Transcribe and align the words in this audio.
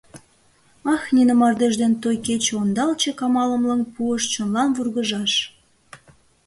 Ах, 0.93 1.03
нине 1.15 1.33
мардеж 1.41 1.73
ден 1.81 1.93
той 2.03 2.15
кече 2.25 2.51
ондалчык 2.61 3.17
Амалым 3.25 3.63
лыҥ 3.69 3.81
пуышт 3.93 4.27
чонлан 4.33 4.69
вургыжаш. 4.75 5.33